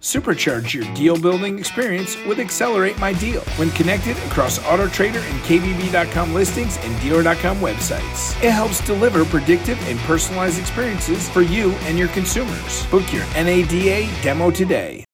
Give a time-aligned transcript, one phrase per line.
[0.00, 6.32] Supercharge your deal building experience with Accelerate My Deal when connected across AutoTrader and KBB.com
[6.32, 8.34] listings and Dealer.com websites.
[8.42, 12.86] It helps deliver predictive and personalized experiences for you and your consumers.
[12.86, 15.04] Book your NADA demo today.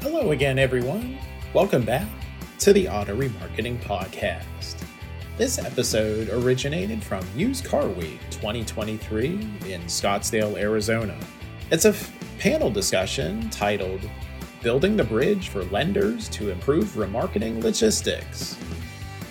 [0.00, 1.16] Hello again, everyone.
[1.52, 2.08] Welcome back
[2.58, 4.76] to the Auto Remarketing Podcast.
[5.36, 9.26] This episode originated from Used Car Week 2023
[9.66, 11.16] in Scottsdale, Arizona.
[11.70, 14.08] It's a f- panel discussion titled
[14.62, 18.56] Building the Bridge for Lenders to Improve Remarketing Logistics.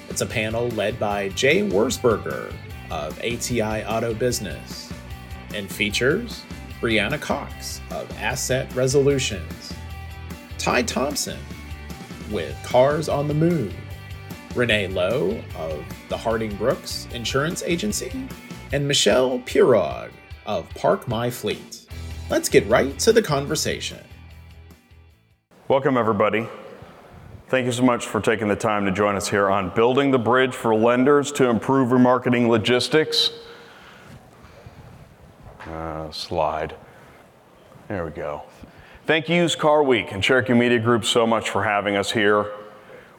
[0.10, 2.54] It's a panel led by Jay Wertzberger
[2.92, 4.92] of ATI Auto Business
[5.56, 6.44] and features
[6.82, 9.74] Bryanna Cox of Asset Resolutions,
[10.58, 11.40] Ty Thompson
[12.32, 13.74] with Cars on the Move,
[14.56, 18.28] Renee Low of the Harding Brooks Insurance Agency,
[18.72, 20.12] and Michele Pierog
[20.46, 21.88] of ParkMyFleet.
[22.30, 24.00] Let's get right to the conversation.
[25.68, 26.48] Welcome, everybody.
[27.48, 30.18] Thank you so much for taking the time to join us here on Building the
[30.18, 33.32] Bridge for Lenders to Improve Remarketing Logistics.
[35.68, 36.76] Uh, slide.
[37.88, 38.44] There we go.
[39.06, 42.50] Thank you, Used Car Week and Cherokee Media Group, so much for having us here.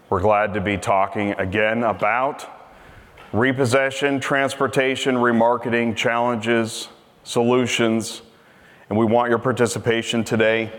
[0.09, 2.49] We're glad to be talking again about
[3.35, 6.89] repossession, transportation, remarketing challenges,
[7.23, 8.23] solutions,
[8.89, 10.73] and we want your participation today.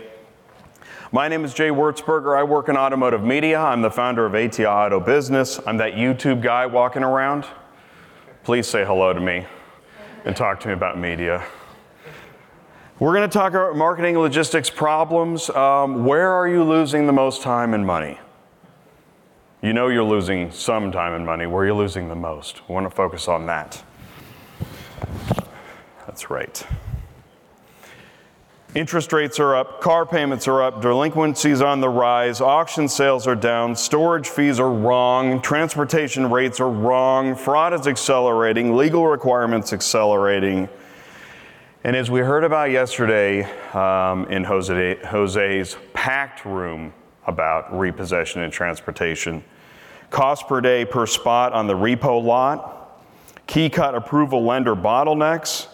[1.12, 2.36] My name is Jay Wertzberger.
[2.36, 3.60] I work in automotive media.
[3.60, 5.60] I'm the founder of ATI Auto Business.
[5.68, 7.46] I'm that YouTube guy walking around.
[8.42, 9.46] Please say hello to me
[10.24, 11.44] and talk to me about media.
[12.98, 15.50] We're going to talk about marketing logistics problems.
[15.50, 18.18] Um, where are you losing the most time and money?
[19.60, 21.44] You know you're losing some time and money.
[21.46, 22.66] Where are you losing the most?
[22.66, 23.82] We want to focus on that.
[26.06, 26.66] That's right.
[28.74, 33.34] Interest rates are up, car payments are up, delinquencies on the rise, auction sales are
[33.34, 40.68] down, storage fees are wrong, transportation rates are wrong, fraud is accelerating, legal requirements accelerating.
[41.86, 46.92] And as we heard about yesterday um, in Jose, Jose's packed room
[47.28, 49.44] about repossession and transportation,
[50.10, 53.00] cost per day per spot on the repo lot,
[53.46, 55.68] key cut approval lender bottlenecks,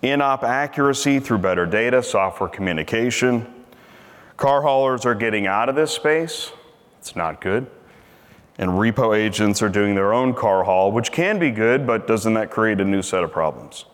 [0.00, 3.46] in-op accuracy through better data, software communication.
[4.38, 6.52] Car haulers are getting out of this space.
[7.00, 7.66] It's not good.
[8.56, 12.32] And repo agents are doing their own car haul, which can be good, but doesn't
[12.32, 13.84] that create a new set of problems?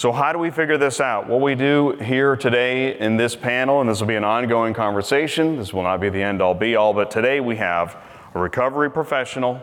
[0.00, 1.28] So, how do we figure this out?
[1.28, 5.58] What we do here today in this panel, and this will be an ongoing conversation,
[5.58, 7.98] this will not be the end all be all, but today we have
[8.34, 9.60] a recovery professional,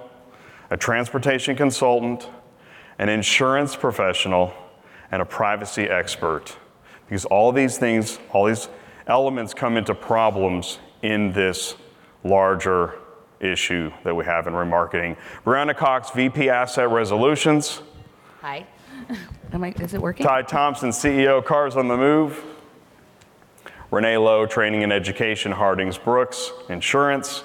[0.69, 2.29] a transportation consultant,
[2.99, 4.53] an insurance professional,
[5.11, 6.55] and a privacy expert.
[7.07, 8.69] Because all these things, all these
[9.07, 11.73] elements come into problems in this
[12.23, 12.99] larger
[13.39, 15.17] issue that we have in remarketing.
[15.43, 17.81] Bryanna Cox, VP Asset Resolutions.
[18.41, 18.67] Hi.
[19.53, 20.25] Am I, is it working?
[20.25, 22.43] Ty Thompson, CEO, Cars on the Move.
[23.91, 27.43] Renee Low, Training and Education, Hardings Brooks, Insurance.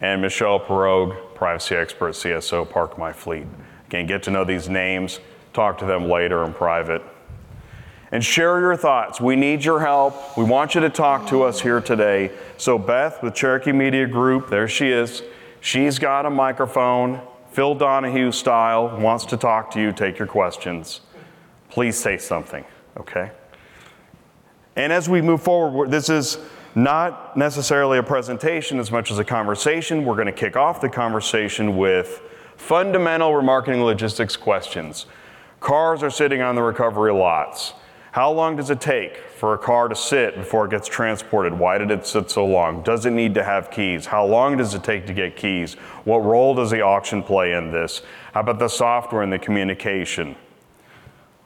[0.00, 3.46] And Michele Pierog, Privacy Expert, CSO, ParkMyFleet.
[3.88, 5.20] Again, get to know these names,
[5.52, 7.02] talk to them later in private.
[8.12, 9.20] And share your thoughts.
[9.20, 10.38] We need your help.
[10.38, 12.30] We want you to talk to us here today.
[12.56, 15.22] So, Beth with Cherokee Media Group, there she is.
[15.60, 21.02] She's got a microphone, Phil Donahue style, wants to talk to you, take your questions
[21.70, 22.64] please say something,
[22.96, 23.30] okay?
[24.76, 26.38] And as we move forward, this is
[26.74, 30.04] not necessarily a presentation as much as a conversation.
[30.04, 32.22] We're going to kick off the conversation with
[32.56, 35.06] fundamental remarketing logistics questions.
[35.60, 37.74] Cars are sitting on the recovery lots.
[38.12, 41.52] How long does it take for a car to sit before it gets transported?
[41.52, 42.82] Why did it sit so long?
[42.82, 44.06] Does it need to have keys?
[44.06, 45.74] How long does it take to get keys?
[46.04, 48.02] What role does the auction play in this?
[48.34, 50.34] How about the software and the communication?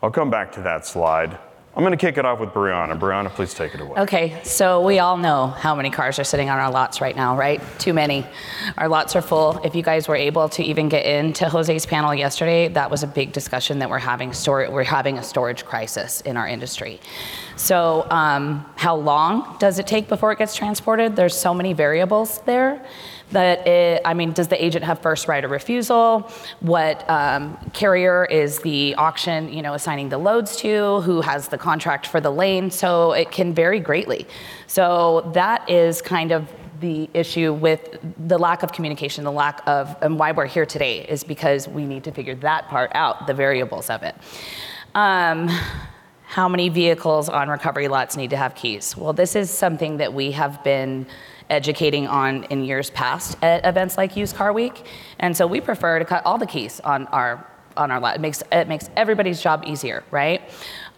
[0.05, 1.39] I'll come back to that slide.
[1.75, 3.01] I'm going to kick it off with Bryanna.
[3.01, 4.03] Bryanna, please take it away.
[4.03, 7.39] Okay, so we all know how many cars are sitting on our lots right now,
[7.39, 7.59] right?
[7.79, 8.27] Too many.
[8.77, 9.63] Our lots are full.
[9.65, 13.07] If you guys were able to even get into Jose's panel yesterday, that was a
[13.07, 17.01] big discussion that we're having we're having a storage crisis in our industry.
[17.57, 21.15] So, um, how long does it take before it gets transported?
[21.15, 22.85] There's so many variables there
[23.31, 26.31] that it, I mean, does the agent have first right of refusal?
[26.61, 31.01] What um, carrier is the auction, you know, assigning the loads to?
[31.03, 32.71] Who has the contract for the lane?
[32.71, 34.27] So it can vary greatly.
[34.67, 36.49] So that is kind of
[36.81, 41.07] the issue with the lack of communication, the lack of, and why we're here today
[41.09, 44.15] is because we need to figure that part out, the variables of it.
[44.95, 45.49] Um,
[46.35, 48.97] how many vehicles on recovery lots need to have keys?
[48.97, 51.07] Well, this is something that we have been
[51.49, 54.85] educating on in years past at events like Used Car Week,
[55.21, 57.47] and so we prefer to cut all the keys on our
[57.77, 58.17] on our lot.
[58.17, 60.43] It makes it makes everybody's job easier, right?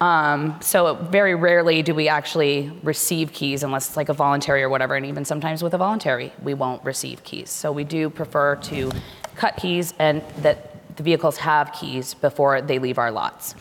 [0.00, 4.70] Um, so very rarely do we actually receive keys unless it's like a voluntary or
[4.70, 7.50] whatever, and even sometimes with a voluntary, we won't receive keys.
[7.50, 8.90] So we do prefer to
[9.34, 13.54] cut keys and that the vehicles have keys before they leave our lots.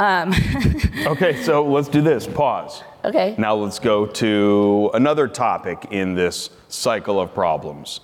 [0.00, 0.32] Um,
[1.06, 2.26] Okay, so let's do this.
[2.26, 2.82] Pause.
[3.04, 3.34] okay.
[3.36, 8.00] Now let's go to another topic in this cycle of problems.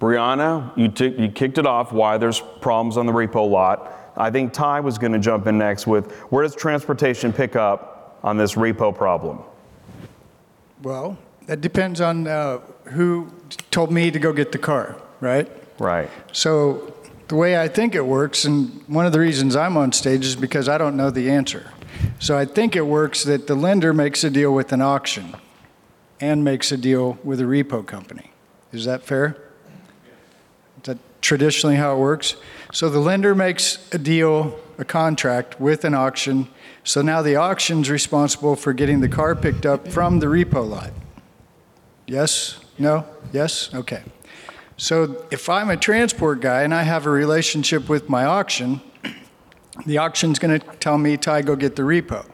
[0.00, 3.92] Bryanna, you, took you kicked it off why there's problems on the repo lot.
[4.16, 8.18] I think Ty was going to jump in next with where does transportation pick up
[8.22, 9.40] on this repo problem?
[10.82, 12.58] Well, that depends on uh,
[12.92, 13.32] who
[13.70, 15.50] told me to go get the car, right?
[15.78, 16.10] Right.
[16.32, 16.94] So
[17.28, 20.36] the way I think it works, and one of the reasons I'm on stage is
[20.36, 21.70] because I don't know the answer.
[22.18, 25.34] So I think it works that the lender makes a deal with an auction
[26.20, 28.30] and makes a deal with a repo company.
[28.72, 29.36] Is that fair?
[30.78, 32.36] Is that traditionally how it works?
[32.72, 36.48] So the lender makes a deal, a contract with an auction.
[36.84, 40.92] So now the auction's responsible for getting the car picked up from the repo lot.
[42.06, 42.60] Yes?
[42.78, 43.04] No?
[43.32, 43.74] Yes?
[43.74, 44.02] Okay.
[44.78, 48.82] So if I'm a transport guy and I have a relationship with my auction,
[49.86, 52.26] the auction's going to tell me, Ty, go get the repo.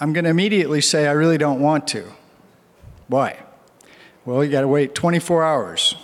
[0.00, 2.04] I'm going to immediately say, I really don't want to.
[3.08, 3.42] Why?
[4.24, 5.94] Well, you got to wait 24 hours.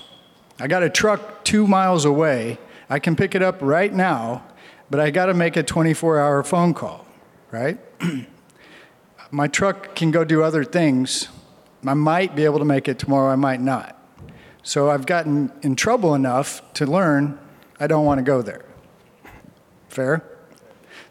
[0.61, 2.59] I got a truck two miles away.
[2.91, 4.45] I can pick it up right now,
[4.91, 7.07] but I got to make a 24 hour phone call,
[7.51, 7.79] right?
[9.31, 11.29] my truck can go do other things.
[11.87, 13.99] I might be able to make it tomorrow, I might not.
[14.63, 17.39] So I've gotten in trouble enough to learn
[17.81, 18.65] I don't want to go there.
[19.89, 20.23] Fair?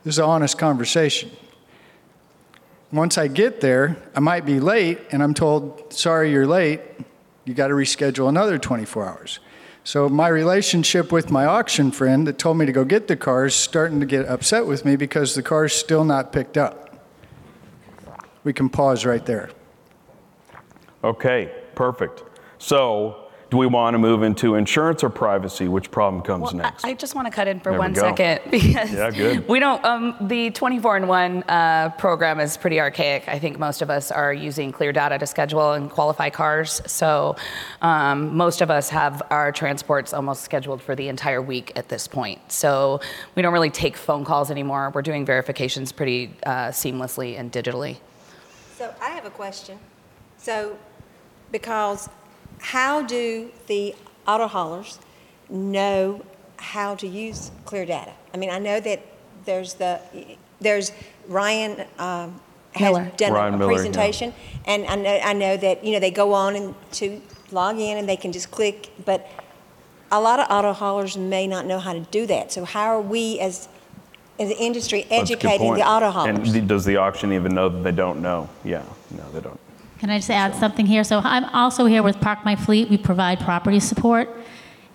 [0.04, 1.30] This is an honest conversation.
[2.92, 6.82] Once I get there, I might be late, and I'm told, sorry, you're late.
[7.46, 9.40] You got to reschedule another 24 hours.
[9.84, 13.46] So my relationship with my auction friend that told me to go get the car
[13.46, 17.06] is starting to get upset with me because the car's still not picked up.
[18.44, 19.50] We can pause right there.
[21.04, 22.24] Okay, perfect.
[22.60, 23.21] So,
[23.52, 25.68] do we want to move into insurance or privacy?
[25.68, 26.86] Which problem comes Well, next?
[26.86, 28.00] I just want to cut in for There we one go.
[28.02, 29.46] second because Yeah, good.
[29.50, 29.84] we don't.
[29.84, 33.28] Um, the 24 in one uh, program is pretty archaic.
[33.28, 36.82] I think most of us are using clear data to schedule and qualify cars.
[36.88, 37.36] So
[37.82, 42.08] um, most of us have our transports almost scheduled for the entire week at this
[42.08, 42.40] point.
[42.54, 43.02] So
[43.36, 44.92] we don't really take phone calls anymore.
[44.96, 47.98] We're doing verifications pretty uh, seamlessly and digitally.
[48.78, 49.78] So I have a question.
[50.38, 50.78] So,
[51.52, 52.08] because
[52.62, 53.94] how do the
[54.28, 55.00] auto haulers
[55.50, 56.24] know
[56.58, 58.14] how to use clear data?
[58.34, 59.02] I mean, I know that
[59.46, 60.00] there's the,
[60.62, 60.92] there's
[61.28, 62.40] Ryan um,
[62.74, 63.12] has Miller.
[63.18, 63.78] done Ryan a Miller, yeah.
[63.78, 64.34] presentation,
[64.66, 67.20] and I know, I know that, you know, they go on and to
[67.52, 69.28] log in and they can just click, but
[70.12, 72.52] a lot of auto haulers may not know how to do that.
[72.52, 73.68] So how are we as,
[74.40, 76.54] as an industry That's a good educating the auto haulers?
[76.54, 78.50] the- does the auction even know that they don't know?
[78.64, 79.60] Yeah, no, they don't.
[80.02, 81.04] Can I just add something here?
[81.04, 82.90] So I'm also here with ParkMyFleet.
[82.90, 84.28] We provide property support.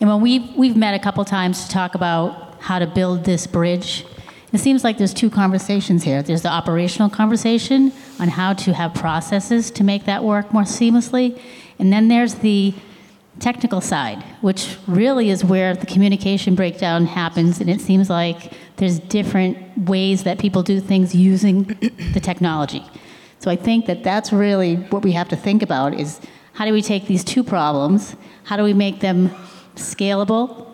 [0.01, 3.47] And when we've, we've met a couple times to talk about how to build this
[3.47, 4.05] bridge,
[4.53, 6.25] it seems like there's two conversations here.
[6.25, 11.41] There's the operational conversation on how to have processes to make that work more seamlessly.
[11.79, 12.75] And then there's the
[13.39, 17.61] technical side, which really is where the communication breakdown happens.
[17.61, 21.63] And it seems like there's different ways that people do things using
[22.13, 22.83] the technology.
[23.47, 26.21] So I think that that's really what we have to think about is
[26.55, 29.31] how do we take these two problems, how do we make them
[29.77, 30.67] scalable,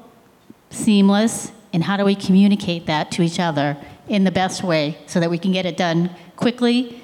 [0.70, 3.76] seamless, and how do we communicate that to each other
[4.08, 7.02] in the best way so that we can get it done quickly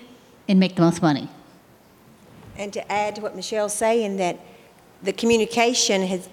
[0.49, 1.29] and make the most money?
[2.57, 4.41] And to add to what Michele's saying, that
[5.03, 6.31] the communication has,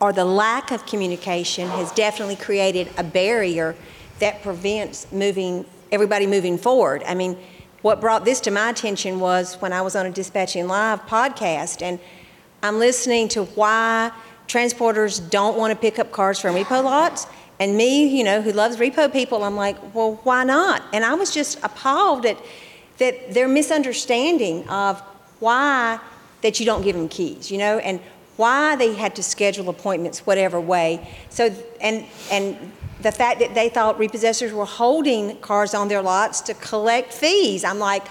[0.00, 3.76] or the lack of communication has definitely created a barrier
[4.20, 7.02] that prevents moving, everybody moving forward.
[7.06, 7.36] I mean,
[7.82, 11.82] what brought this to my attention was when I was on a Dispatching Live podcast,
[11.82, 11.98] and
[12.62, 14.12] I'm listening to why
[14.48, 17.26] transporters don't want to pick up cars from repo lots.
[17.58, 20.82] And me, you know, who loves repo people, I'm like, well, why not?
[20.92, 22.38] And I was just appalled at
[22.98, 25.00] that their misunderstanding of
[25.40, 25.98] why
[26.42, 28.00] that you don't give them keys, you know, and
[28.36, 31.06] why they had to schedule appointments whatever way.
[31.28, 32.72] So and and
[33.02, 37.64] the fact that they thought repossessors were holding cars on their lots to collect fees.
[37.64, 38.06] I'm like,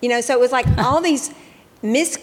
[0.00, 1.32] you know, so it was like all these
[1.82, 2.18] mis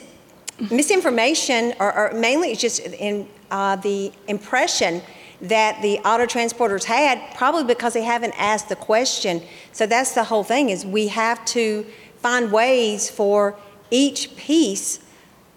[0.70, 5.02] misinformation, or, or mainly it's just in uh, the impression
[5.42, 9.42] that the auto transporters had, probably because they haven't asked the question.
[9.72, 11.86] So that's the whole thing: is we have to
[12.18, 13.56] find ways for
[13.90, 15.00] each piece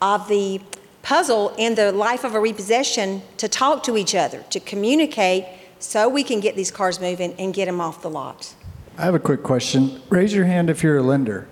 [0.01, 0.61] of the
[1.03, 5.45] puzzle in the life of a repossession to talk to each other, to communicate,
[5.85, 8.55] so we can get these cars moving and get them off the lot.
[8.97, 10.01] I have a quick question.
[10.09, 11.47] Raise your hand if you're a lender.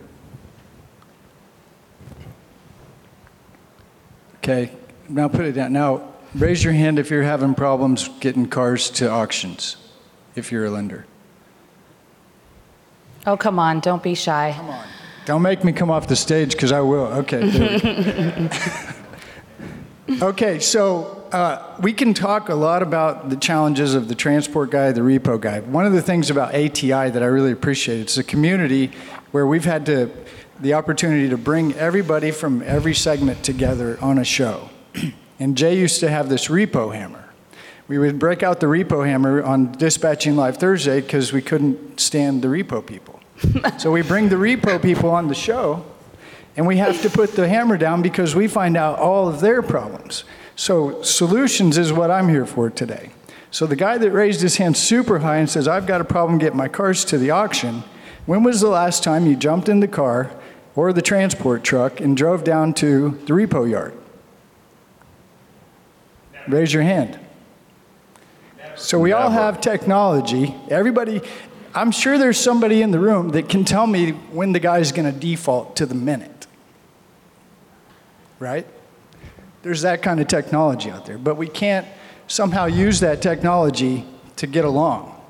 [4.37, 4.73] Okay,
[5.09, 5.73] now put it down.
[5.73, 9.77] Now, raise your hand if you're having problems getting cars to auctions,
[10.35, 11.07] if you're a lender.
[13.27, 14.53] Oh, come on, don't be shy.
[14.57, 14.87] Come on.
[15.27, 17.07] Don't make me come off the stage because I will.
[17.07, 17.49] Okay.
[17.49, 18.49] there
[20.09, 20.27] we go.
[20.29, 24.93] okay, so uh, we can talk a lot about the challenges of the transport guy,
[24.93, 25.61] the repo guy.
[25.61, 28.91] One of the things about ATI that I really appreciate, it's a community
[29.31, 30.11] where we've had to,
[30.61, 34.69] the opportunity to bring everybody from every segment together on a show.
[35.41, 37.31] and Jay used to have this repo hammer.
[37.89, 42.43] We would break out the repo hammer on Dispatching Live Thursday because we couldn't stand
[42.43, 43.21] the repo people.
[43.79, 45.85] so we bring the repo people on the show,
[46.57, 49.63] and we have to put the hammer down because we find out all of their
[49.63, 50.25] problems.
[50.57, 53.11] So solutions is what I'm here for today.
[53.51, 56.39] So the guy that raised his hand super high and says, I've got a problem
[56.39, 57.85] getting my cars to the auction,
[58.25, 60.31] when was the last time you jumped in the car
[60.75, 63.93] or the transport truck and drove down to the repo yard?
[66.49, 67.19] Raise your hand.
[68.75, 70.55] So we all have technology.
[70.69, 71.21] Everybody,
[71.75, 75.13] I'm sure there's somebody in the room that can tell me when the guy's going
[75.13, 76.47] to default to the minute.
[78.39, 78.67] Right?
[79.63, 81.87] There's that kind of technology out there, but we can't
[82.27, 84.05] somehow use that technology
[84.37, 85.21] to get along.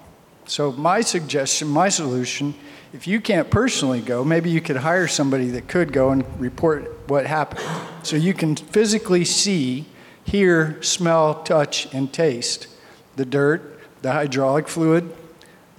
[0.46, 2.54] So my suggestion, my solution,
[2.92, 7.08] if you can't personally go, maybe you could hire somebody that could go and report
[7.08, 7.64] what happened.
[8.02, 9.86] So you can physically see,
[10.24, 12.68] hear, smell, touch, and taste
[13.16, 15.14] the dirt, the hydraulic fluid,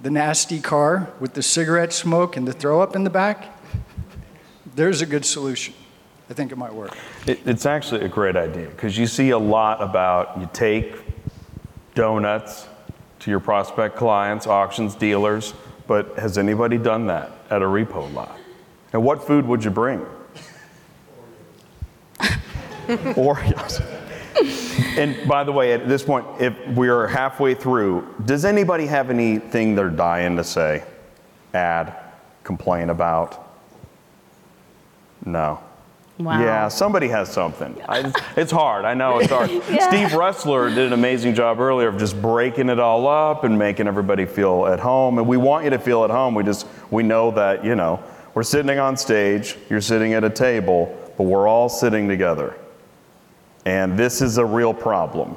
[0.00, 3.58] the nasty car with the cigarette smoke and the throw up in the back.
[4.74, 5.74] There's a good solution.
[6.30, 6.96] I think it might work.
[7.26, 10.96] It, it's actually a great idea because you see a lot about you take
[11.94, 12.66] donuts
[13.20, 15.54] to your prospect clients, auctions, dealers,
[15.86, 18.38] but has anybody done that at a repo lot?
[18.92, 20.04] And what food would you bring?
[22.86, 23.82] Oreos.
[24.98, 29.74] and by the way, at this point, if we're halfway through, does anybody have anything
[29.74, 30.84] they're dying to say,
[31.52, 31.94] add,
[32.44, 33.56] complain about?
[35.24, 35.63] No.
[36.18, 36.40] Wow.
[36.40, 37.76] Yeah, somebody has something.
[37.88, 38.84] I, it's hard.
[38.84, 39.50] I know it's hard.
[39.64, 43.88] Steve Ressler did an amazing job earlier of just breaking it all up and making
[43.88, 45.18] everybody feel at home.
[45.18, 46.36] And we want you to feel at home.
[46.36, 48.00] We just we know that you know
[48.34, 49.56] we're sitting on stage.
[49.68, 52.54] You're sitting at a table, but we're all sitting together.
[53.66, 55.36] And this is a real problem.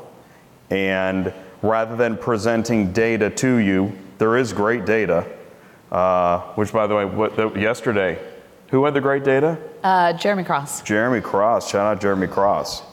[0.70, 5.26] And rather than presenting data to you, there is great data.
[5.92, 8.20] Uh, which, by the way, what, the, yesterday,
[8.70, 9.58] who had the great data?
[9.84, 10.82] Uh, Jeremy Cross.
[10.82, 11.72] Jeremy Cross.
[11.72, 12.84] Shout out Jeremy Cross.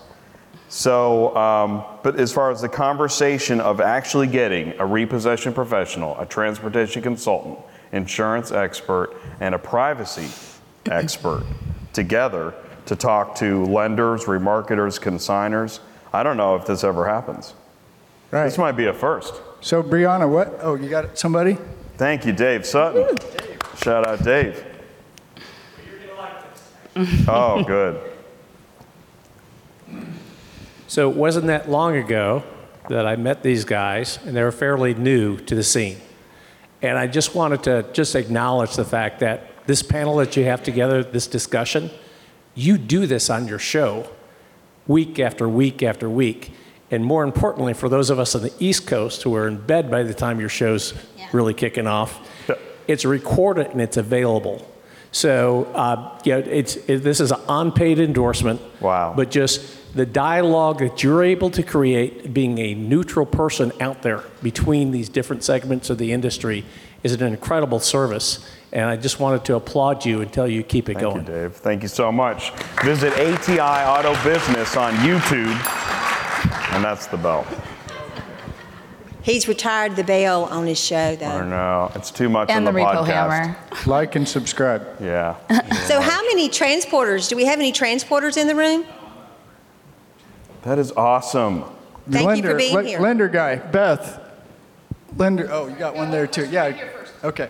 [0.69, 6.27] So, um, but as far as the conversation of actually getting a repossession professional, a
[6.27, 7.59] transportation consultant,
[7.93, 10.29] insurance expert, and a privacy
[10.91, 11.45] expert
[11.93, 12.55] together
[12.87, 15.81] to talk to lenders, remarketers, consigners,
[16.13, 17.55] I don't know if this ever happens.
[18.31, 18.45] Right.
[18.45, 19.41] This might be a first.
[19.61, 20.59] So, Bryanna, what?
[20.61, 21.57] Oh, you got somebody?
[21.97, 23.17] Thank you, Dave Sutton.
[23.77, 24.74] Shout out, Dave.
[26.97, 28.01] Oh, good.
[30.87, 32.45] So it wasn't that long ago
[32.89, 35.99] that I met these guys, and they were fairly new to the scene.
[36.83, 40.63] And I just wanted to just acknowledge the fact that this panel that you have
[40.63, 41.91] together, this discussion,
[42.55, 44.09] you do this on your show
[44.87, 46.53] week after week after week.
[46.91, 49.91] And more importantly, for those of us on the East Coast who are in bed
[49.91, 50.93] by the time your show's
[51.33, 52.21] really kicking off,
[52.87, 54.71] it's recorded and it's available.
[55.15, 58.61] So, uh, yeah, it's, it, this is an unpaid endorsement.
[58.81, 59.15] Wow.
[59.15, 64.25] But just the dialogue that you're able to create, being a neutral person out there
[64.43, 66.65] between these different segments of the industry,
[67.05, 68.45] is an incredible service.
[68.73, 71.27] And I just wanted to applaud you and tell you keep it Thank going.
[71.27, 71.55] you, Dave.
[71.55, 72.51] Thank you so much.
[72.83, 75.55] Visit ATI Auto Business on YouTube,
[76.75, 77.47] and that's the bell.
[79.25, 81.39] He's retired the bell on his show, I though.
[81.39, 81.91] don't know.
[81.95, 83.31] It's too much And on the the, repo podcast.
[83.31, 83.57] hammer.
[83.87, 84.87] Like and subscribe.
[85.01, 85.37] Yeah.
[85.85, 87.29] So, how many transporters?
[87.29, 88.87] Do we have any transporters in the room?
[90.63, 91.65] that is awesome.
[92.07, 93.01] The Thank you for being le- here.
[93.01, 94.19] Lender guy, Beth.
[95.17, 96.47] Lender, oh, you got one there too.
[96.47, 96.73] Yeah.
[97.23, 97.49] Okay.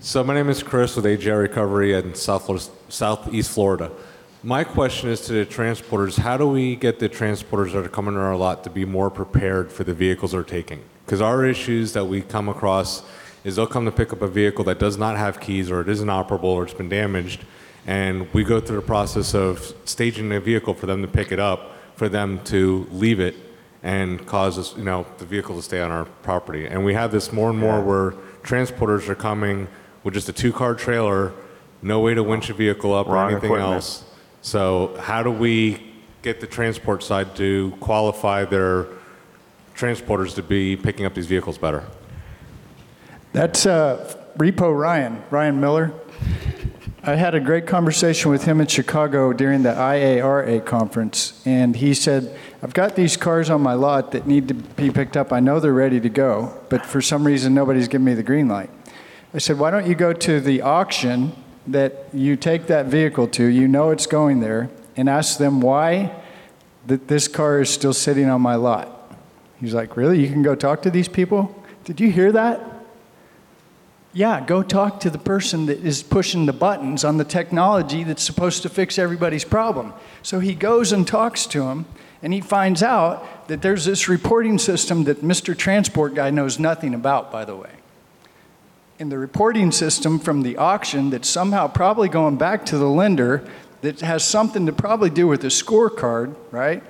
[0.00, 3.90] So my name is Chris with AGI Recovery in South, Southeast Florida.
[4.44, 8.14] My question is to the transporters, how do we get the transporters that are coming
[8.14, 10.80] to our lot to be more prepared for the vehicles they're taking?
[11.04, 13.02] Because our issues that we come across
[13.42, 15.88] is they'll come to pick up a vehicle that does not have keys or it
[15.88, 17.44] isn't operable or it's been damaged,
[17.84, 21.40] and we go through the process of staging the vehicle for them to pick it
[21.40, 23.34] up, for them to leave it
[23.82, 26.64] and cause us, you know, the vehicle to stay on our property.
[26.66, 29.66] And we have this more and more where transporters are coming
[30.04, 31.32] with just a two-car trailer,
[31.82, 33.74] no way to winch a vehicle up or Wrong anything equipment.
[33.74, 34.04] else.
[34.42, 35.82] So how do we
[36.22, 38.86] get the transport side to qualify their
[39.74, 41.84] transporters to be picking up these vehicles better?
[43.32, 45.92] That's uh, Repo Ryan, Ryan Miller.
[47.02, 51.94] I had a great conversation with him in Chicago during the IARA conference, and he
[51.94, 55.32] said, I've got these cars on my lot that need to be picked up.
[55.32, 58.48] I know they're ready to go, but for some reason, nobody's giving me the green
[58.48, 58.70] light.
[59.32, 61.32] I said, Why don't you go to the auction
[61.72, 63.44] that you take that vehicle to?
[63.44, 66.12] You know it's going there, and ask them why
[66.86, 69.14] that this car is still sitting on my lot.
[69.60, 70.20] He's like, Really?
[70.20, 71.54] You can go talk to these people?
[71.84, 72.60] Did you hear that?
[74.12, 78.22] Yeah, go talk to the person that is pushing the buttons on the technology that's
[78.22, 79.92] supposed to fix everybody's problem.
[80.22, 81.84] So he goes and talks to him,
[82.22, 85.56] and he finds out that there's this reporting system that Mr.
[85.56, 87.70] Transport Guy knows nothing about, by the way.
[88.98, 93.44] In the reporting system from the auction that's somehow probably going back to the lender
[93.80, 96.82] that has something to probably do with the scorecard, right?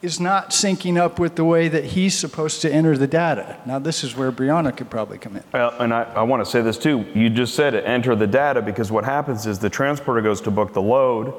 [0.00, 3.60] Is not syncing up with the way that he's supposed to enter the data.
[3.66, 5.42] Now, this is where Bryanna could probably come in.
[5.52, 7.04] Well, and I, I want to say this too.
[7.12, 10.52] You just said it, enter the data, because what happens is the transporter goes to
[10.52, 11.34] book the load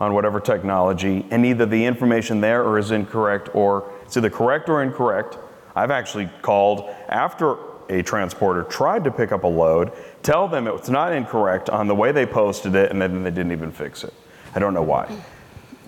[0.00, 4.68] on whatever technology, and either the information there or is incorrect, or it's either correct
[4.68, 5.38] or incorrect.
[5.76, 7.56] I've actually called after
[7.92, 11.86] a transporter tried to pick up a load, tell them it was not incorrect on
[11.86, 14.14] the way they posted it, and then they didn't even fix it.
[14.54, 15.14] I don't know why.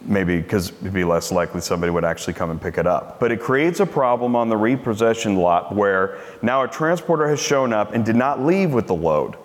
[0.02, 3.18] Maybe because it'd be less likely somebody would actually come and pick it up.
[3.18, 7.72] But it creates a problem on the repossession lot where now a transporter has shown
[7.72, 9.36] up and did not leave with the load.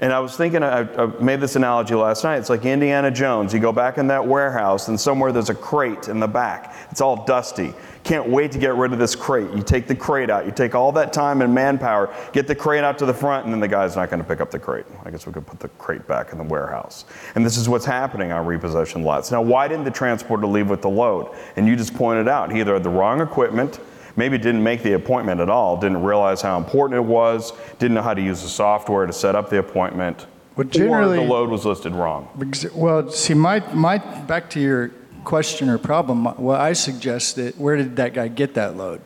[0.00, 2.38] And I was thinking, I, I made this analogy last night.
[2.38, 3.54] It's like Indiana Jones.
[3.54, 6.74] You go back in that warehouse, and somewhere there's a crate in the back.
[6.90, 7.72] It's all dusty.
[8.04, 9.50] Can't wait to get rid of this crate.
[9.52, 10.44] You take the crate out.
[10.44, 13.52] You take all that time and manpower, get the crate out to the front, and
[13.52, 14.84] then the guy's not going to pick up the crate.
[15.06, 17.06] I guess we could put the crate back in the warehouse.
[17.34, 19.30] And this is what's happening on repossession lots.
[19.30, 21.34] Now, why didn't the transporter leave with the load?
[21.56, 23.80] And you just pointed out he either had the wrong equipment,
[24.16, 28.02] maybe didn't make the appointment at all, didn't realize how important it was, didn't know
[28.02, 31.64] how to use the software to set up the appointment, Well, or the load was
[31.64, 32.28] listed wrong.
[32.74, 34.92] Well, see, my, my, back to your
[35.24, 39.00] question or problem, well, I suggest that, where did that guy get that load?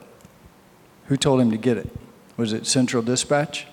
[1.07, 1.91] Who told him to get it?
[2.37, 3.67] Was it Central Dispatch?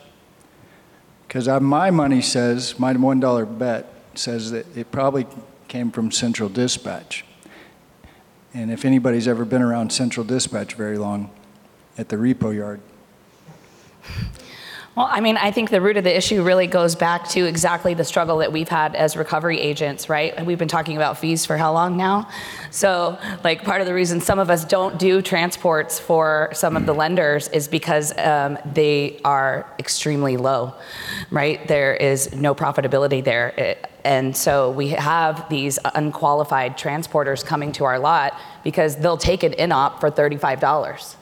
[1.27, 5.27] Because my money says, my $1 bet says that it probably
[5.67, 7.25] came from Central Dispatch.
[8.53, 11.29] And if anybody's ever been around Central Dispatch very long,
[11.97, 12.79] at the repo yard,
[14.95, 17.93] Well, I mean, I think the root of the issue really goes back to exactly
[17.95, 20.33] the struggle that we've had as recovery agents, right?
[20.37, 22.29] And We've been talking about fees for how long now?
[22.71, 26.85] So, like, part of the reason some of us don't do transports for some of
[26.85, 30.73] the lenders is because um, they are extremely low,
[31.29, 31.67] right?
[31.67, 33.49] There is no profitability there.
[33.57, 39.41] It- and so we have these unqualified transporters coming to our lot because they'll take
[39.41, 41.15] an in-op for $35.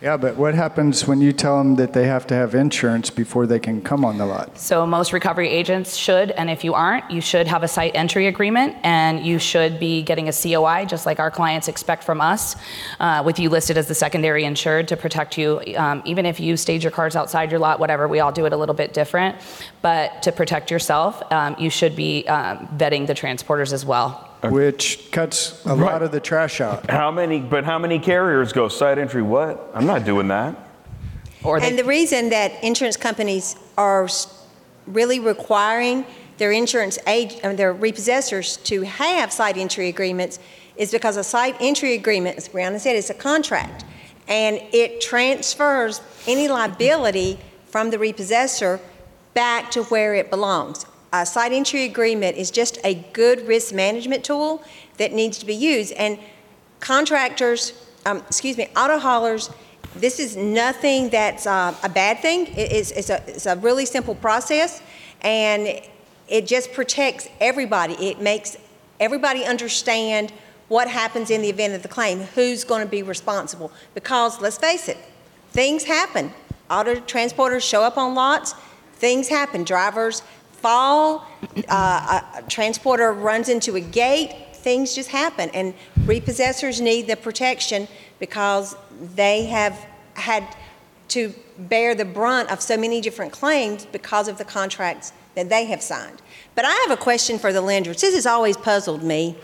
[0.00, 3.48] Yeah, but what happens when you tell them that they have to have insurance before
[3.48, 4.56] they can come on the lot?
[4.56, 8.28] So most recovery agents should, and if you aren't, you should have a site entry
[8.28, 12.54] agreement, and you should be getting a COI, just like our clients expect from us,
[13.00, 15.60] uh, with you listed as the secondary insured to protect you.
[15.76, 18.52] Um, even if you stage your cars outside your lot, whatever, we all do it
[18.52, 19.34] a little bit different,
[19.82, 24.27] but to protect yourself, um, you should be um, vetting the transporters as well.
[24.42, 26.88] Which cuts a lot of the trash out.
[26.88, 29.70] How many, but how many carriers go site entry what?
[29.74, 30.54] I'm not doing that.
[31.42, 34.26] Or they And the reason that insurance companies are s-
[34.86, 36.04] really requiring
[36.38, 40.38] their insurance age, uh, their repossessors to have site entry agreements
[40.76, 43.84] is because a site entry agreement, as Bryanna said, is a contract.
[44.28, 48.78] And it transfers any liability from the repossessor
[49.34, 50.86] back to where it belongs.
[51.12, 54.62] A site entry agreement is just a good risk management tool
[54.98, 55.92] that needs to be used.
[55.94, 56.18] And
[56.80, 57.72] contractors,
[58.04, 59.50] um, excuse me, auto haulers,
[59.96, 62.46] this is nothing that's uh, a bad thing.
[62.48, 64.82] It- It's, it's, a, it's a really simple process,
[65.22, 65.80] and
[66.28, 67.94] it just protects everybody.
[67.94, 68.56] It makes
[69.00, 70.32] everybody understand
[70.68, 73.72] what happens in the event of the claim, who's going to be responsible.
[73.94, 74.98] Because let's face it,
[75.52, 76.32] things happen.
[76.70, 78.54] Auto transporters show up on lots,
[78.96, 79.64] things happen.
[79.64, 80.22] Drivers
[80.58, 81.26] fall,
[81.68, 85.50] uh, a, transporter runs into a gate, things just happen.
[85.54, 88.76] And repossessors need the protection because
[89.14, 90.44] they have had
[91.08, 95.64] to bear the brunt of so many different claims because of the contracts that they
[95.66, 96.20] have signed.
[96.54, 98.00] But I have a question for the lenders.
[98.00, 99.36] This has always puzzled me.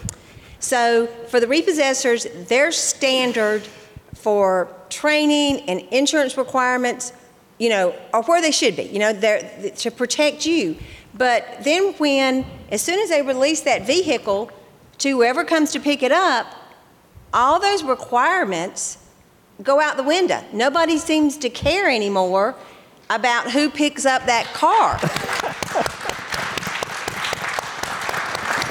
[0.59, 3.63] So for the repossessors, their standard
[4.15, 7.13] for training and insurance requirements,
[7.59, 10.77] you know, are where they should be, you know, they're to protect you.
[11.15, 14.51] But then when, as soon as they release that vehicle
[14.99, 16.47] to whoever comes to pick it up,
[17.33, 18.99] all those requirements
[19.63, 20.43] go out the window.
[20.53, 22.57] Nobody seems to care anymore
[23.11, 24.95] about who picks up that car.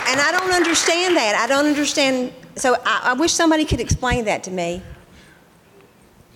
[0.10, 1.36] and I don't understand that.
[1.36, 2.34] I don't understand.
[2.56, 4.82] So I, I wish somebody could explain that to me.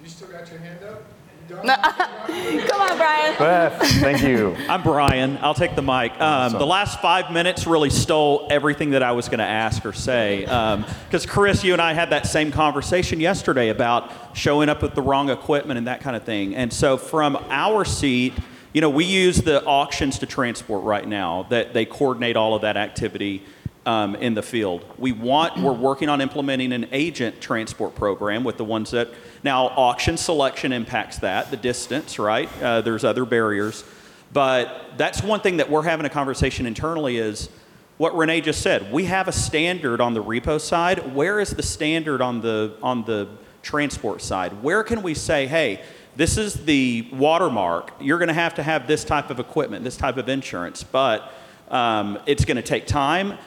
[0.02, 1.04] You still got your hand up?
[1.58, 3.38] Come on, Brian.
[3.38, 4.54] Beth, thank you.
[4.70, 5.38] I'm Brian.
[5.42, 6.12] I'll take the mic.
[6.14, 6.60] Um, Awesome.
[6.60, 10.42] The last five minutes really stole everything that I was going to ask or say.
[10.42, 15.02] Because, Chris, you and I had that same conversation yesterday about showing up with the
[15.02, 16.54] wrong equipment and that kind of thing.
[16.54, 18.34] And so, from our seat,
[18.74, 22.62] you know, we use the auctions to transport right now, that they coordinate all of
[22.64, 23.44] that activity
[23.88, 24.84] um, in the field.
[24.98, 29.08] We want, we're working on implementing an agent transport program with the ones that,
[29.44, 32.50] now auction selection impacts that, the distance, right?
[32.62, 33.86] Uh, there's other barriers.
[34.34, 37.50] But that's one thing that we're having a conversation internally is
[37.96, 38.92] what Renee just said.
[38.92, 41.16] We have a standard on the repo side.
[41.16, 43.30] Where is the standard on the, on the
[43.62, 44.62] transport side?
[44.62, 45.82] Where can we say, hey,
[46.18, 47.94] this is the watermark.
[48.02, 51.32] You're going to have to have this type of equipment, this type of insurance, but
[51.70, 53.38] um, it's going to take time.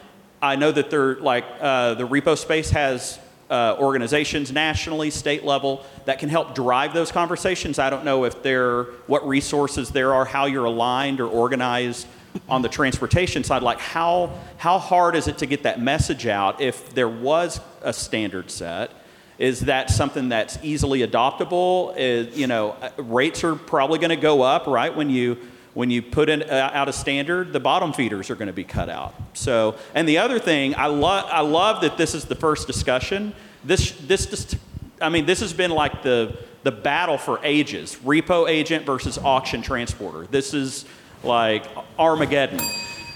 [0.42, 3.18] I know that they're like uh, the repo space has
[3.50, 7.78] uh, organizations nationally, state level that can help drive those conversations.
[7.78, 12.06] I don't know if there, what resources there are, how you're aligned or organized
[12.48, 13.62] on the transportation side.
[13.62, 17.92] Like how how hard is it to get that message out if there was a
[17.92, 18.92] standard set?
[19.36, 21.94] Is that something that's easily adoptable?
[21.96, 24.94] Is, you know, uh, rates are probably going to go up, right?
[24.94, 25.38] When you
[25.74, 28.64] when you put in, uh, out a standard, the bottom feeders are going to be
[28.64, 29.14] cut out.
[29.34, 33.32] So, and the other thing, I love I love that this is the first discussion.
[33.64, 34.56] This this just,
[35.00, 39.62] I mean, this has been like the the battle for ages: repo agent versus auction
[39.62, 40.26] transporter.
[40.26, 40.84] This is
[41.22, 41.64] like
[41.98, 42.60] Armageddon.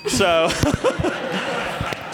[0.08, 0.50] So.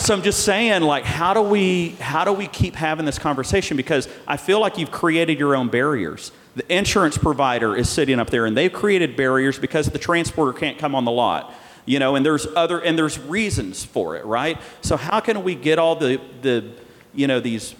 [0.00, 3.76] So I'm just saying, like, how do we how do we keep having this conversation?
[3.76, 6.32] Because I feel like you've created your own barriers.
[6.56, 10.78] The insurance provider is sitting up there, and they've created barriers because the transporter can't
[10.78, 11.54] come on the lot.
[11.86, 14.58] You know, and there's other and there's reasons for it, right?
[14.80, 16.72] So how can we get all the the
[17.14, 17.74] you know these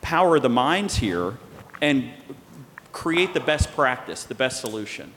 [0.00, 1.38] power of the minds here
[1.80, 2.10] and
[2.92, 5.12] create the best practice, the best solution?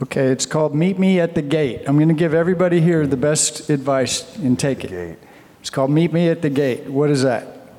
[0.00, 1.82] Okay, it's called Meet Me at the Gate.
[1.86, 5.18] I'm going to give everybody here the best advice and take it.
[5.60, 6.84] It's called Meet Me at the Gate.
[6.84, 7.74] What is that?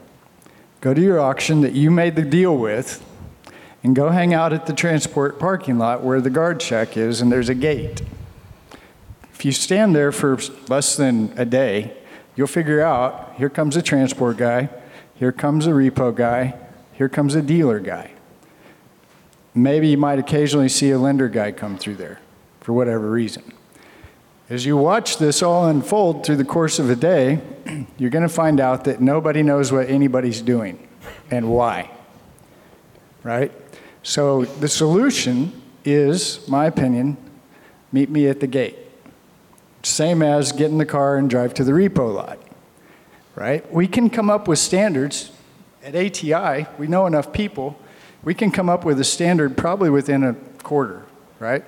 [0.81, 3.05] Go to your auction that you made the deal with
[3.83, 7.31] and go hang out at the transport parking lot where the guard shack is and
[7.31, 8.01] there's a gate.
[9.33, 10.37] If you stand there for
[10.67, 11.95] less than a day,
[12.35, 14.69] you'll figure out here comes a transport guy,
[15.15, 16.55] here comes a repo guy,
[16.93, 18.11] here comes a dealer guy.
[19.55, 22.19] Maybe you might occasionally see a lender guy come through there
[22.59, 23.53] for whatever reason.
[24.49, 27.39] As you watch this all unfold through the course of a day,
[27.97, 30.87] you're going to find out that nobody knows what anybody's doing
[31.31, 31.89] and why.
[33.23, 33.51] Right?
[34.03, 37.17] So the solution is, my opinion,
[37.91, 38.77] meet me at the gate.
[39.83, 42.39] Same as get in the car and drive to the repo lot.
[43.35, 43.71] Right?
[43.71, 45.31] We can come up with standards
[45.83, 47.79] at ATI, we know enough people,
[48.23, 51.05] we can come up with a standard probably within a quarter,
[51.39, 51.63] right?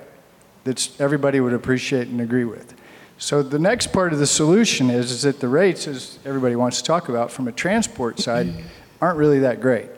[0.66, 2.76] That everybody would appreciate and agree with.
[3.18, 6.78] So the next part of the solution is, is that the rates, as everybody wants
[6.82, 8.52] to talk about from a transport side,
[9.00, 9.90] aren't really that great.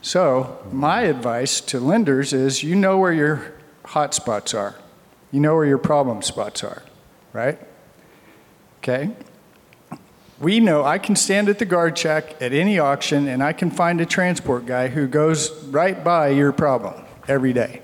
[0.00, 4.76] So my advice to lenders is you know where your hot spots are.
[5.32, 6.82] You know where your problem spots are,
[7.32, 7.58] right?
[8.78, 9.10] Okay?
[10.40, 13.70] We know I can stand at the guard check at any auction and I can
[13.70, 17.82] find a transport guy who goes right by your problem every day.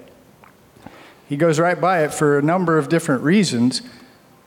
[1.29, 3.83] He goes right by it for a number of different reasons.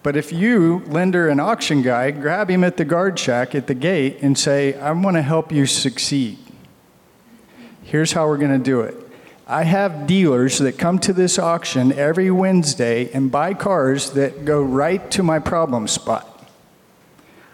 [0.03, 3.73] But if you, lender and auction guy, grab him at the guard shack at the
[3.73, 6.37] gate and say, I want to help you succeed.
[7.87, 8.97] Here's how we're going to do it.
[9.47, 14.61] I have dealers that come to this auction every Wednesday and buy cars that go
[14.61, 16.45] right to my problem spot.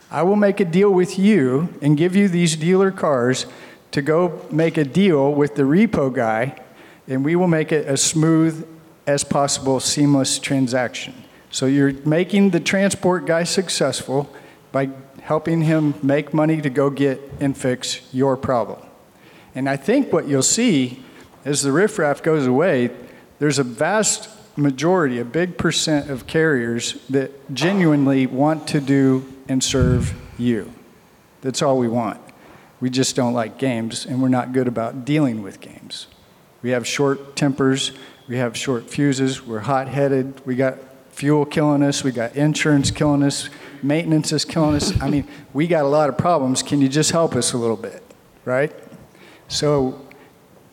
[0.10, 3.46] I will make a deal with you and give you these dealer cars
[3.92, 6.60] to go make a deal with the repo guy,
[7.08, 8.68] and we will make it as smooth
[9.06, 11.14] as possible, seamless transaction.
[11.52, 14.34] So you're making the transport guy successful
[14.72, 14.90] by
[15.22, 18.80] helping him make money to go get and fix your problem.
[19.56, 21.04] And I think what you'll see
[21.46, 22.90] as the riffraff goes away,
[23.40, 29.64] there's a vast majority, a big percent of carriers that genuinely want to do and
[29.64, 30.72] serve you.
[31.42, 32.20] That's all we want.
[32.80, 36.08] We just don't like games, and we're not good about dealing with games.
[36.62, 37.92] We have short tempers,
[38.28, 40.78] we have short fuses, we're hot headed, we got
[41.12, 43.50] fuel killing us, we got insurance killing us,
[43.82, 45.00] maintenance is killing us.
[45.02, 46.64] I mean, we got a lot of problems.
[46.64, 48.02] Can you just help us a little bit,
[48.46, 48.74] right?
[49.54, 50.02] So,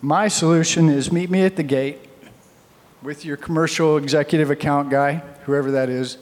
[0.01, 1.99] my solution is meet me at the gate
[3.03, 6.17] with your commercial executive account guy, whoever that is,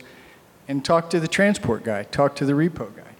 [0.67, 3.15] and talk to the transport guy, talk to the repo guy.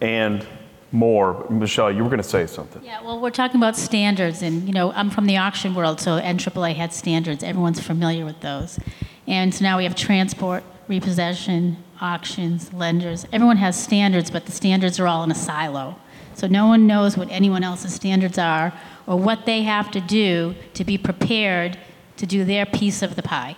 [0.00, 0.46] And
[0.90, 1.44] more.
[1.50, 2.82] Michele, you were going to say something.
[2.82, 6.18] Yeah, well, we're talking about standards, and you know, I'm from the auction world, so
[6.18, 7.44] NAAA had standards.
[7.44, 8.78] Everyone's familiar with those,
[9.26, 13.26] and so now we have transport, repossession, auctions, lenders.
[13.34, 15.98] Everyone has standards, but the standards are all in a silo.
[16.34, 18.72] So no one knows what anyone else's standards are
[19.06, 21.78] or what they have to do to be prepared
[22.16, 23.56] to do their piece of the pie.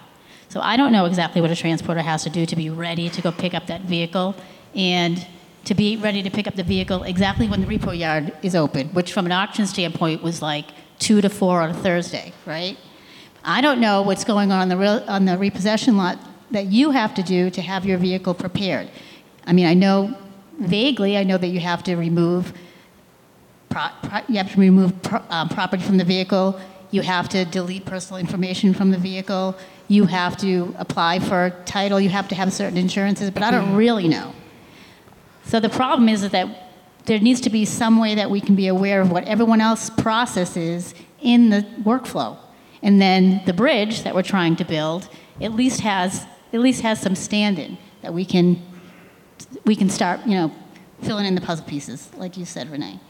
[0.49, 3.21] So I don't know exactly what a transporter has to do to be ready to
[3.21, 4.37] go pick up that vehicle
[4.75, 5.27] and
[5.65, 8.89] to be ready to pick up the vehicle exactly when the repo yard is open,
[8.89, 10.67] which from an auction standpoint was like
[10.99, 12.77] two to four on a Thursday, right?
[13.45, 16.19] I don't know what's going on on the, real, on the repossession lot
[16.51, 18.89] that you have to do to have your vehicle prepared.
[19.47, 20.17] I mean, I know
[20.59, 22.53] vaguely, I know that you have to remove,
[23.69, 26.59] pro, pro, you have to remove pro, um, property from the vehicle.
[26.91, 29.57] You have to delete personal information from the vehicle.
[29.89, 32.01] You have to apply for title.
[32.01, 34.33] You have to have certain insurances, but I don't really know.
[35.45, 36.71] So the problem is that
[37.05, 39.91] there needs to be some way that we can be aware of what everyone else
[39.91, 42.39] processes in the workflow.
[42.83, 45.09] And then the bridge that we're trying to build
[45.41, 48.63] at least has at least has some standing that we can
[49.65, 50.53] we can start, you know,
[51.03, 53.01] filling in the puzzle pieces, like you said, Renee.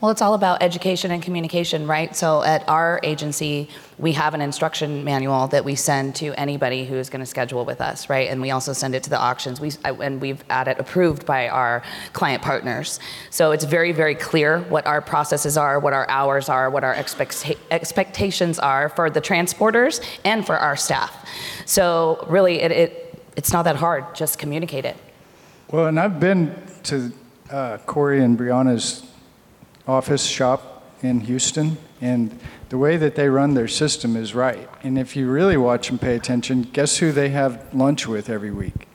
[0.00, 2.14] Well, it's all about education and communication, right?
[2.14, 6.96] So at our agency, we have an instruction manual that we send to anybody who
[6.96, 8.28] is going to schedule with us, right?
[8.28, 9.62] And we also send it to the auctions.
[9.62, 13.00] We and we've had it approved by our client partners.
[13.30, 16.92] So it's very, very clear what our processes are, what our hours are, what our
[16.92, 21.26] expect- expectations are for the transporters and for our staff.
[21.64, 24.14] So really, it, it it's not that hard.
[24.14, 24.96] Just communicate it.
[25.70, 27.10] Well, and I've been to
[27.50, 29.02] uh, Corey and Bryanna's
[29.88, 34.68] office shop in Houston, and the way that they run their system is right.
[34.82, 38.50] And if you really watch and pay attention, guess who they have lunch with every
[38.50, 38.88] week?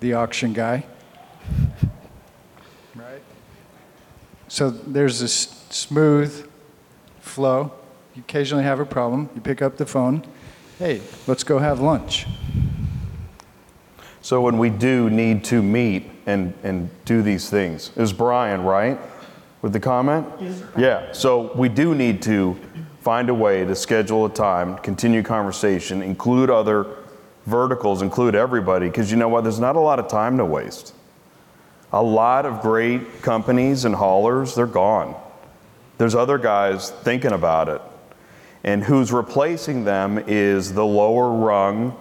[0.00, 0.86] The auction guy.
[2.94, 3.22] Right?
[4.48, 6.50] So there's this smooth
[7.20, 7.72] flow.
[8.16, 10.24] You occasionally have a problem, you pick up the phone,
[10.78, 12.26] hey, let's go have lunch.
[14.28, 19.00] So when we do need to meet and, and do these things, is Brian right?
[19.62, 20.26] with the comment?
[20.76, 22.60] Yeah, so we do need to
[23.00, 26.86] find a way to schedule a time, continue conversation, include other
[27.46, 29.44] verticals, include everybody, because you know what?
[29.44, 30.92] There's not a lot of time to waste.
[31.94, 35.16] A lot of great companies and haulers, they're gone.
[35.96, 37.80] There's other guys thinking about it.
[38.62, 41.96] And who's replacing them is the lower rung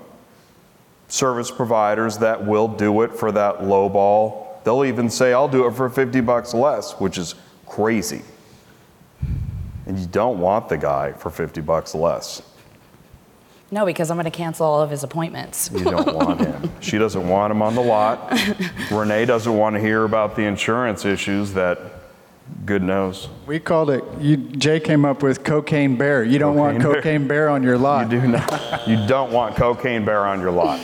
[1.07, 4.61] service providers that will do it for that low ball.
[4.63, 8.21] They'll even say, I'll do it for 50 bucks less, which is crazy.
[9.85, 12.41] And you don't want the guy for 50 bucks less.
[13.69, 15.69] No, because I'm going to cancel all of his appointments.
[15.73, 16.71] You don't want him.
[16.79, 18.31] She doesn't want him on the lot.
[18.91, 21.79] Renee doesn't want to hear about the insurance issues that
[22.65, 23.27] good knows.
[23.45, 26.23] We called it, you, Jay came up with cocaine bear.
[26.23, 26.93] You don't cocaine want bear.
[26.95, 28.09] cocaine bear on your lot.
[28.11, 28.87] You do not.
[28.87, 30.79] You don't want cocaine bear on your lot.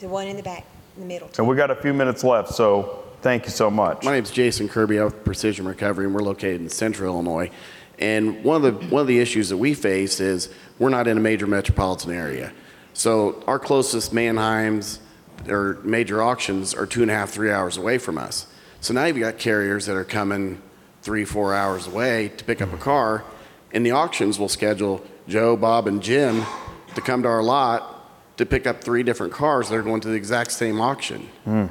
[0.00, 0.64] The one in the back,
[0.96, 1.30] in the middle.
[1.38, 4.02] And we got a few minutes left, so Thank you so much.
[4.02, 4.96] My name is Jason Kirby.
[4.96, 7.50] I'm with Precision Recovery, and we're located in Central Illinois.
[7.98, 11.18] And one of the one of the issues that we face is we're not in
[11.18, 12.50] a major metropolitan area.
[12.94, 15.00] So our closest Manheims
[15.48, 18.46] or major auctions are two and a half, three hours away from us.
[18.80, 20.62] So now you've got carriers that are coming
[21.02, 23.22] three, four hours away to pick up a car,
[23.70, 26.46] and the auctions will schedule Joe, Bob, and Jim
[26.94, 27.99] to come to our lot
[28.40, 31.28] to pick up three different cars that are going to the exact same auction.
[31.46, 31.70] Mm.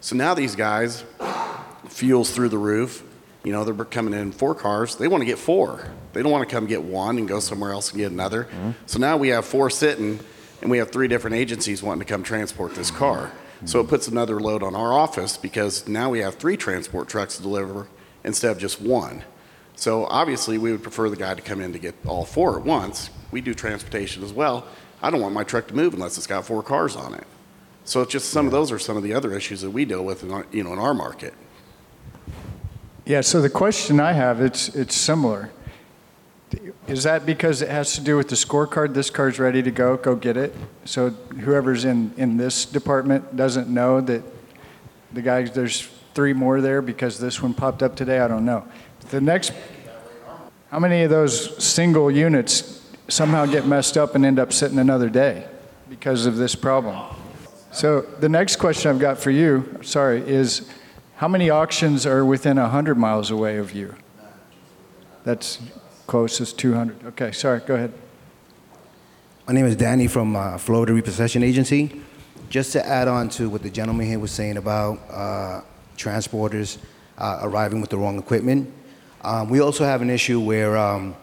[0.00, 1.04] So now these guys,
[1.88, 3.04] fuel's through the roof.
[3.44, 4.96] You know, they're coming in four cars.
[4.96, 5.90] They want to get four.
[6.12, 8.44] They don't want to come get one and go somewhere else and get another.
[8.44, 8.70] Mm-hmm.
[8.86, 10.18] So now we have four sitting,
[10.60, 13.26] and we have three different agencies wanting to come transport this car.
[13.26, 13.66] Mm-hmm.
[13.66, 17.36] So it puts another load on our office because now we have three transport trucks
[17.36, 17.86] to deliver
[18.24, 19.22] instead of just one.
[19.76, 22.64] So obviously, we would prefer the guy to come in to get all four at
[22.64, 23.10] once.
[23.30, 24.66] We do transportation as well,
[25.02, 27.26] I don't want my truck to move unless it's got four cars on it.
[27.84, 30.04] So it's just some of those are some of the other issues that we deal
[30.04, 31.34] with in our, you know, in our market.
[33.06, 35.50] Yeah, so the question I have, it's, it's similar.
[36.86, 38.92] Is that because it has to do with the scorecard?
[38.92, 40.54] This car's ready to go, go get it?
[40.84, 44.22] So whoever's in, in this department doesn't know that
[45.12, 48.18] the guys, there's three more there because this one popped up today?
[48.20, 48.66] I don't know.
[49.10, 49.52] The next,
[50.70, 52.77] how many of those single units
[53.08, 55.46] somehow get messed up and end up sitting another day
[55.88, 57.14] because of this problem?
[57.72, 60.70] So the next question I've got for you, sorry, is
[61.16, 63.94] how many auctions are within 100 miles away of you?
[65.24, 65.58] That's
[66.06, 67.04] closest 200.
[67.06, 67.92] Okay, sorry, go ahead.
[69.46, 72.02] My name is Danny from uh, Florida Repossession Agency.
[72.50, 75.60] Just to add on to what the gentleman here was saying about uh,
[75.96, 76.78] transporters
[77.18, 78.72] uh, arriving with the wrong equipment,
[79.22, 81.14] um, we also have an issue where um,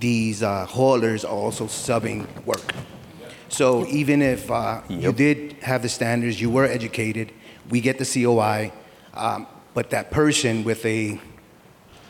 [0.00, 2.74] these uh, haulers are also subbing work.
[3.48, 7.32] So even if uh, you did have the standards, you were educated,
[7.68, 8.72] we get the COI,
[9.14, 11.20] um, but that person with a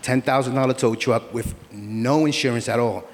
[0.03, 3.05] $10,000 tow truck with no insurance at all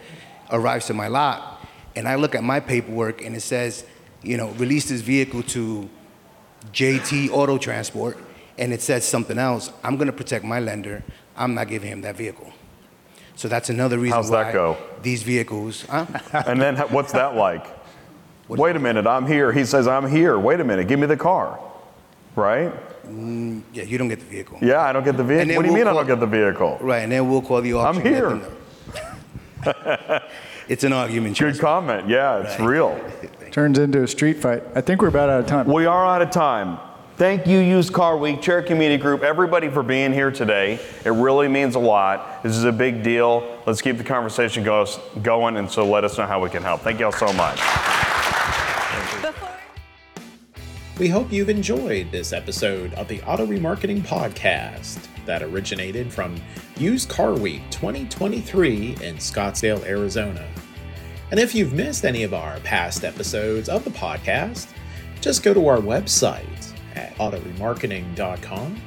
[0.51, 3.85] arrives to my lot, and I look at my paperwork and it says,
[4.23, 5.89] you know, release this vehicle to
[6.73, 8.19] JT Auto Transport,
[8.59, 11.03] and it says something else, I'm gonna protect my lender,
[11.37, 12.53] I'm not giving him that vehicle.
[13.37, 14.77] So that's another reason How's why that go?
[15.03, 16.07] these vehicles, huh?
[16.47, 17.67] And then ha- what's that like?
[18.49, 19.53] Wait a minute, I'm here.
[19.53, 20.39] He says, I'm here.
[20.39, 21.59] Wait a minute, give me the car.
[22.35, 22.73] Right?
[23.07, 24.59] Mm, yeah, you don't get the vehicle.
[24.63, 25.47] Yeah, I don't get the And vehicle.
[25.49, 26.79] then What do you we'll mean I don't get the vehicle?
[26.81, 28.01] Right, and then we'll call the auction.
[28.03, 28.29] I'm and here.
[28.31, 30.23] them
[30.69, 31.39] it's an argument.
[31.39, 32.09] Good comment.
[32.09, 32.99] Yeah, it's real.
[33.53, 34.63] Turns into a street fight.
[34.75, 35.67] I think we're about out of time.
[35.67, 36.79] We are out of time.
[37.17, 40.79] Thank you, Used Car Week, Cherokee Media Group, everybody for being here today.
[41.03, 42.43] It really means a lot.
[42.43, 43.59] This is a big deal.
[43.65, 46.83] Let's keep the conversation going, and so let us know how we can help.
[46.83, 47.59] Thank you all so much.
[50.99, 56.37] We hope you've enjoyed this episode of the Auto Remarketing Podcast that originated from
[56.77, 60.47] Used Car Week 2023 in Scottsdale, Arizona.
[61.31, 64.67] And if you've missed any of our past episodes of the podcast,
[65.23, 68.81] just go to our website at autoremarketing.com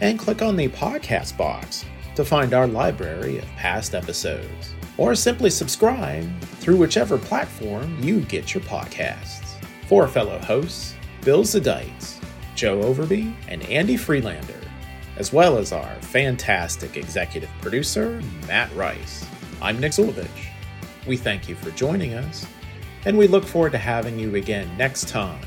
[0.00, 4.74] and click on the podcast box to find our library of past episodes.
[4.98, 9.56] Or simply subscribe through whichever platform you get your podcasts.
[9.86, 12.22] For fellow hosts, Bill Zadeits,
[12.54, 14.60] Joe Overby, and Andy Friedlander,
[15.16, 19.26] as well as our fantastic executive producer, Matt Rice.
[19.62, 20.28] I'm Nick Zulovich.
[21.06, 22.46] We thank you for joining us,
[23.06, 25.40] and we look forward to having you again next time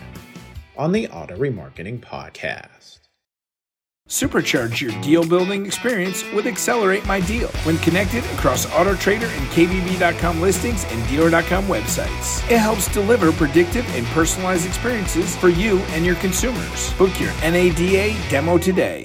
[0.77, 2.99] on the Auto Remarketing Podcast.
[4.07, 10.39] Supercharge your deal building experience with Accelerate My Deal when connected across AutoTrader and KBB.com
[10.39, 12.43] listings and Dealer.com websites.
[12.51, 16.93] It helps deliver predictive and personalized experiences for you and your consumers.
[16.93, 19.03] Book your NADA demo today.